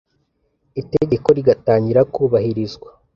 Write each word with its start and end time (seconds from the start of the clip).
itegeko 0.81 1.27
rigatangira 1.37 2.01
kubahirizwa 2.13 2.89